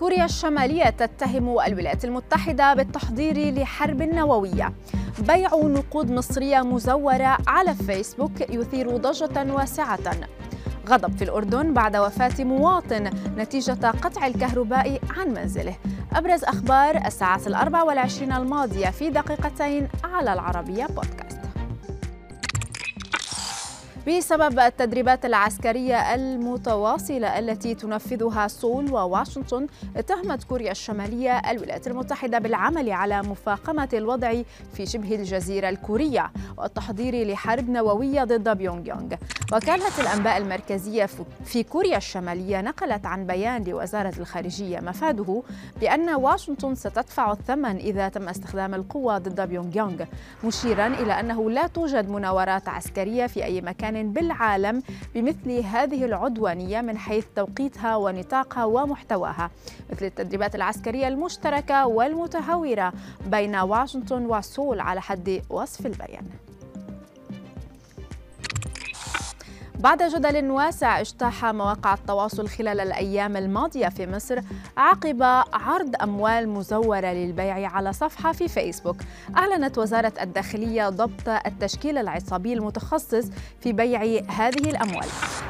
كوريا 0.00 0.24
الشمالية 0.24 0.90
تتهم 0.90 1.60
الولايات 1.60 2.04
المتحدة 2.04 2.74
بالتحضير 2.74 3.54
لحرب 3.54 4.02
نووية. 4.02 4.72
بيع 5.18 5.50
نقود 5.54 6.10
مصرية 6.10 6.60
مزورة 6.60 7.38
على 7.46 7.74
فيسبوك 7.74 8.40
يثير 8.40 8.96
ضجة 8.96 9.52
واسعة. 9.52 9.98
غضب 10.88 11.16
في 11.16 11.24
الأردن 11.24 11.74
بعد 11.74 11.96
وفاة 11.96 12.44
مواطن 12.44 13.10
نتيجة 13.36 13.90
قطع 13.90 14.26
الكهرباء 14.26 15.00
عن 15.16 15.28
منزله. 15.28 15.76
أبرز 16.12 16.44
أخبار 16.44 16.96
الساعات 17.06 17.46
الأربع 17.46 17.82
والعشرين 17.82 18.32
الماضية 18.32 18.90
في 18.90 19.10
دقيقتين 19.10 19.88
على 20.04 20.32
العربية 20.32 20.86
بودكاست. 20.86 21.29
بسبب 24.08 24.58
التدريبات 24.58 25.24
العسكرية 25.24 26.14
المتواصلة 26.14 27.38
التي 27.38 27.74
تنفذها 27.74 28.48
سول 28.48 28.92
وواشنطن 28.92 29.66
اتهمت 29.96 30.44
كوريا 30.44 30.70
الشمالية 30.70 31.38
الولايات 31.50 31.86
المتحدة 31.86 32.38
بالعمل 32.38 32.90
على 32.90 33.22
مفاقمة 33.22 33.88
الوضع 33.92 34.42
في 34.74 34.86
شبه 34.86 35.14
الجزيرة 35.14 35.68
الكورية 35.68 36.30
والتحضير 36.58 37.26
لحرب 37.32 37.70
نووية 37.70 38.24
ضد 38.24 38.48
بيونغ 38.58 38.88
يونغ. 38.88 39.14
وكالة 39.52 40.00
الأنباء 40.00 40.36
المركزية 40.36 41.08
في 41.44 41.62
كوريا 41.62 41.96
الشمالية 41.96 42.60
نقلت 42.60 43.06
عن 43.06 43.26
بيان 43.26 43.64
لوزارة 43.64 44.14
الخارجية 44.18 44.80
مفاده 44.80 45.42
بأن 45.80 46.10
واشنطن 46.14 46.74
ستدفع 46.74 47.32
الثمن 47.32 47.76
إذا 47.76 48.08
تم 48.08 48.28
استخدام 48.28 48.74
القوة 48.74 49.18
ضد 49.18 49.40
بيونغ 49.40 49.76
يونغ 49.76 50.04
مشيرا 50.44 50.86
إلى 50.86 51.20
أنه 51.20 51.50
لا 51.50 51.66
توجد 51.66 52.08
مناورات 52.08 52.68
عسكرية 52.68 53.26
في 53.26 53.44
أي 53.44 53.60
مكان 53.60 54.12
بالعالم 54.12 54.82
بمثل 55.14 55.50
هذه 55.50 56.04
العدوانية 56.04 56.80
من 56.80 56.98
حيث 56.98 57.24
توقيتها 57.36 57.96
ونطاقها 57.96 58.64
ومحتواها 58.64 59.50
مثل 59.92 60.06
التدريبات 60.06 60.54
العسكرية 60.54 61.08
المشتركة 61.08 61.86
والمتهورة 61.86 62.92
بين 63.26 63.56
واشنطن 63.56 64.26
وسول 64.26 64.80
على 64.80 65.00
حد 65.00 65.42
وصف 65.50 65.86
البيان. 65.86 66.49
بعد 69.80 70.02
جدل 70.02 70.50
واسع 70.50 71.00
اجتاح 71.00 71.44
مواقع 71.44 71.94
التواصل 71.94 72.48
خلال 72.48 72.80
الأيام 72.80 73.36
الماضية 73.36 73.88
في 73.88 74.06
مصر 74.06 74.40
عقب 74.76 75.22
عرض 75.52 75.94
أموال 76.02 76.48
مزورة 76.48 77.06
للبيع 77.06 77.70
على 77.70 77.92
صفحة 77.92 78.32
في 78.32 78.48
فيسبوك. 78.48 78.96
أعلنت 79.36 79.78
وزارة 79.78 80.12
الداخلية 80.20 80.88
ضبط 80.88 81.28
التشكيل 81.46 81.98
العصابي 81.98 82.52
المتخصص 82.52 83.30
في 83.60 83.72
بيع 83.72 84.02
هذه 84.28 84.70
الأموال. 84.70 85.06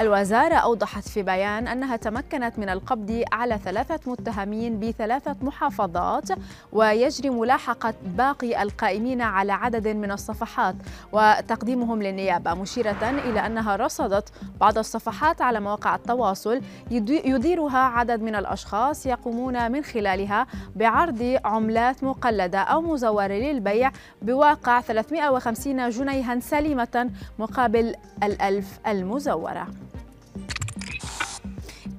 الوزارة 0.00 0.54
أوضحت 0.54 1.08
في 1.08 1.22
بيان 1.22 1.68
أنها 1.68 1.96
تمكنت 1.96 2.58
من 2.58 2.68
القبض 2.68 3.24
على 3.32 3.58
ثلاثة 3.58 4.00
متهمين 4.10 4.80
بثلاثة 4.80 5.36
محافظات 5.42 6.28
ويجري 6.72 7.30
ملاحقة 7.30 7.94
باقي 8.04 8.62
القائمين 8.62 9.20
على 9.20 9.52
عدد 9.52 9.88
من 9.88 10.10
الصفحات 10.10 10.74
وتقديمهم 11.12 12.02
للنيابة 12.02 12.54
مشيرة 12.54 13.10
إلى 13.10 13.46
أنها 13.46 13.76
رصدت 13.76 13.92
رصدت 14.02 14.32
بعض 14.60 14.78
الصفحات 14.78 15.42
على 15.42 15.60
مواقع 15.60 15.94
التواصل 15.94 16.60
يديرها 16.90 17.78
عدد 17.78 18.22
من 18.22 18.34
الأشخاص 18.34 19.06
يقومون 19.06 19.72
من 19.72 19.84
خلالها 19.84 20.46
بعرض 20.76 21.38
عملات 21.44 22.04
مقلدة 22.04 22.58
أو 22.58 22.80
مزورة 22.80 23.26
للبيع 23.26 23.90
بواقع 24.22 24.80
350 24.80 25.90
جنيها 25.90 26.40
سليمة 26.40 27.10
مقابل 27.38 27.94
الألف 28.22 28.78
المزورة. 28.86 29.66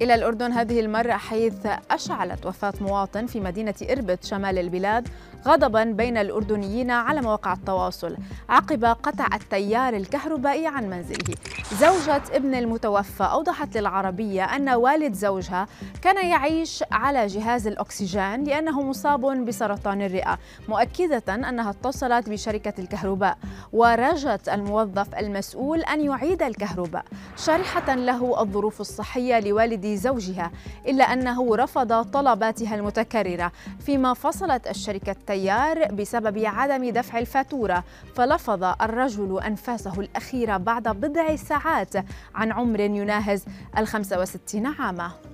إلى 0.02 0.14
الأردن 0.14 0.52
هذه 0.52 0.80
المرة 0.80 1.12
حيث 1.12 1.66
أشعلت 1.90 2.46
وفاة 2.46 2.72
مواطن 2.80 3.26
في 3.26 3.40
مدينة 3.40 3.74
إربد 3.90 4.18
شمال 4.24 4.58
البلاد 4.58 5.08
غضبا 5.46 5.84
بين 5.84 6.16
الأردنيين 6.16 6.90
على 6.90 7.20
مواقع 7.20 7.52
التواصل 7.52 8.16
عقب 8.48 8.84
قطع 8.84 9.26
التيار 9.34 9.94
الكهربائي 9.96 10.66
عن 10.66 10.90
منزله. 10.90 11.34
زوجة 11.80 12.22
ابن 12.32 12.54
المتوفى 12.54 13.22
أوضحت 13.24 13.76
للعربية 13.76 14.44
أن 14.44 14.68
والد 14.68 15.14
زوجها 15.14 15.66
كان 16.02 16.26
يعيش 16.26 16.84
على 16.92 17.26
جهاز 17.26 17.66
الأكسجين 17.66 18.44
لأنه 18.44 18.82
مصاب 18.82 19.44
بسرطان 19.44 20.02
الرئة 20.02 20.38
مؤكدة 20.68 21.34
أنها 21.34 21.70
اتصلت 21.70 22.28
بشركة 22.28 22.74
الكهرباء. 22.78 23.38
ورجت 23.72 24.48
الموظف 24.48 25.14
المسؤول 25.14 25.80
أن 25.80 26.00
يعيد 26.04 26.42
الكهرباء. 26.42 27.04
شارحة 27.36 27.94
له 27.94 28.40
الظروف 28.40 28.80
الصحية 28.80 29.40
لوالد 29.40 29.83
زوجها 29.86 30.50
إلا 30.88 31.04
أنه 31.04 31.56
رفض 31.56 32.02
طلباتها 32.02 32.74
المتكررة. 32.74 33.52
فيما 33.86 34.14
فصلت 34.14 34.66
الشركة 34.66 35.10
التيار 35.10 35.84
بسبب 35.92 36.38
عدم 36.44 36.90
دفع 36.90 37.18
الفاتورة 37.18 37.84
فلفظ 38.14 38.64
الرجل 38.64 39.40
أنفاسه 39.46 40.00
الأخيرة 40.00 40.56
بعد 40.56 40.88
بضع 40.88 41.36
ساعات 41.36 41.92
عن 42.34 42.52
عمر 42.52 42.80
يناهز 42.80 43.44
ال 43.78 43.86
65 43.86 44.66
عاما. 44.66 45.33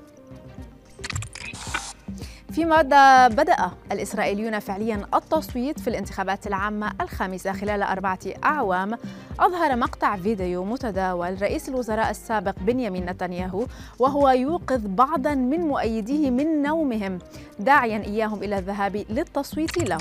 فيما 2.52 2.82
بدأ 3.28 3.70
الإسرائيليون 3.92 4.58
فعليا 4.58 5.06
التصويت 5.14 5.80
في 5.80 5.88
الانتخابات 5.88 6.46
العامة 6.46 6.92
الخامسة 7.00 7.52
خلال 7.52 7.82
أربعة 7.82 8.18
أعوام. 8.44 8.98
أظهر 9.40 9.76
مقطع 9.76 10.16
فيديو 10.16 10.64
متداول 10.64 11.42
رئيس 11.42 11.68
الوزراء 11.68 12.10
السابق 12.10 12.54
بنيامين 12.60 13.06
نتنياهو 13.06 13.66
وهو 13.98 14.28
يوقظ 14.28 14.80
بعضا 14.86 15.34
من 15.34 15.60
مؤيديه 15.60 16.30
من 16.30 16.62
نومهم 16.62 17.18
داعيا 17.58 17.98
إياهم 18.04 18.42
إلى 18.42 18.58
الذهاب 18.58 19.04
للتصويت 19.10 19.78
له. 19.78 19.98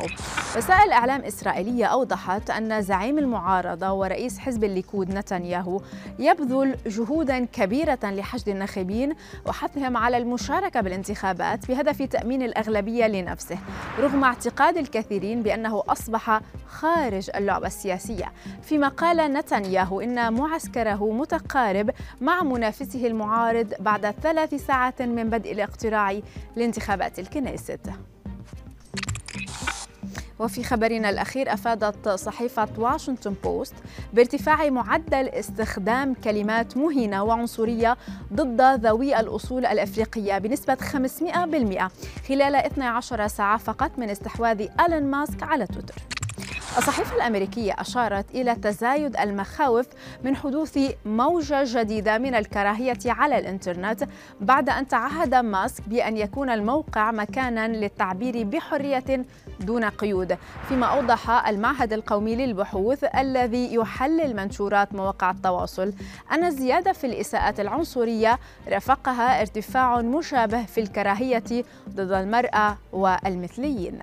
وسائل 0.58 0.92
إعلام 0.92 1.22
إسرائيلية 1.22 1.86
أوضحت 1.86 2.50
أن 2.50 2.82
زعيم 2.82 3.18
المعارضة 3.18 3.92
ورئيس 3.92 4.40
حزب 4.40 4.64
الليكود 4.64 5.10
نتنياهو 5.12 5.82
يبذل 6.20 6.78
جهودا 6.86 7.46
كبيرة 7.46 8.00
لحشد 8.04 8.50
الناخبين 8.50 9.14
وحثهم 9.46 9.98
على 9.98 10.18
المشاركة 10.18 10.82
بالانتخابات 10.82 11.68
بهدف 11.68 12.02
تأمين 12.02 12.42
الأغلبية 12.42 13.08
لنفسه 13.08 13.58
رغم 14.00 14.24
اعتقاد 14.24 14.78
الكثيرين 14.78 15.44
بأنه 15.44 15.84
أصبح 15.90 16.42
خارج 16.68 17.30
اللعبة 17.36 17.68
السياسية. 17.68 18.31
فيما 18.62 18.88
قال 18.88 19.34
نتنياهو 19.34 20.02
إن 20.02 20.34
معسكره 20.34 21.12
متقارب 21.12 21.90
مع 22.22 22.44
منافسه 22.44 23.08
المعارض 23.08 23.74
بعد 23.80 24.12
ثلاث 24.12 24.54
ساعات 24.54 25.02
من 25.02 25.30
بدء 25.30 25.52
الاقتراع 25.52 26.20
لانتخابات 26.56 27.20
الكنيست. 27.20 27.80
وفي 30.39 30.63
خبرنا 30.63 31.09
الأخير 31.09 31.53
أفادت 31.53 32.09
صحيفة 32.09 32.67
واشنطن 32.77 33.33
بوست 33.44 33.73
بارتفاع 34.13 34.69
معدل 34.69 35.29
استخدام 35.29 36.13
كلمات 36.13 36.77
مهينة 36.77 37.23
وعنصرية 37.23 37.97
ضد 38.33 38.61
ذوي 38.61 39.19
الأصول 39.19 39.66
الأفريقية 39.66 40.38
بنسبة 40.38 40.75
500% 40.75 42.27
خلال 42.27 42.55
12 42.55 43.27
ساعة 43.27 43.57
فقط 43.57 43.91
من 43.97 44.09
استحواذ 44.09 44.67
ألين 44.85 45.03
ماسك 45.03 45.44
على 45.44 45.67
تويتر. 45.67 46.19
الصحيفة 46.78 47.16
الأمريكية 47.16 47.75
أشارت 47.80 48.31
إلى 48.35 48.56
تزايد 48.56 49.18
المخاوف 49.18 49.85
من 50.24 50.35
حدوث 50.35 50.80
موجة 51.06 51.63
جديدة 51.66 52.18
من 52.18 52.35
الكراهية 52.35 52.97
على 53.06 53.38
الإنترنت 53.38 54.07
بعد 54.41 54.69
أن 54.69 54.88
تعهد 54.88 55.35
ماسك 55.35 55.90
بأن 55.90 56.18
يكون 56.18 56.50
الموقع 56.50 57.12
مكانا 57.12 57.68
للتعبير 57.68 58.44
بحرية 58.44 59.25
دون 59.59 59.85
قيود 59.85 60.38
فيما 60.68 60.85
أوضح 60.85 61.47
المعهد 61.47 61.94
القومي 61.94 62.35
للبحوث 62.35 63.03
الذي 63.03 63.74
يحلل 63.74 64.36
منشورات 64.36 64.94
مواقع 64.94 65.31
التواصل 65.31 65.94
أن 66.31 66.44
الزيادة 66.44 66.91
في 66.94 67.07
الإساءات 67.07 67.59
العنصرية 67.59 68.40
رافقها 68.68 69.42
ارتفاع 69.42 70.01
مشابه 70.01 70.66
في 70.66 70.81
الكراهية 70.81 71.63
ضد 71.89 72.12
المرأة 72.12 72.77
والمثليين. 72.94 74.00